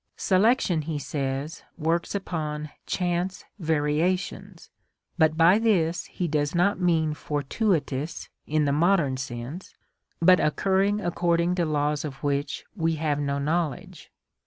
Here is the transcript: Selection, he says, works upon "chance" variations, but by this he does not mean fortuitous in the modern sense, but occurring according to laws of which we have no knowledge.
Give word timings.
Selection, 0.17 0.81
he 0.81 0.97
says, 0.97 1.61
works 1.77 2.15
upon 2.15 2.71
"chance" 2.87 3.45
variations, 3.59 4.71
but 5.19 5.37
by 5.37 5.59
this 5.59 6.05
he 6.05 6.27
does 6.27 6.55
not 6.55 6.79
mean 6.79 7.13
fortuitous 7.13 8.27
in 8.47 8.65
the 8.65 8.71
modern 8.71 9.15
sense, 9.15 9.75
but 10.19 10.39
occurring 10.39 10.99
according 11.01 11.53
to 11.53 11.65
laws 11.67 12.03
of 12.03 12.23
which 12.23 12.65
we 12.75 12.95
have 12.95 13.19
no 13.19 13.37
knowledge. 13.37 14.09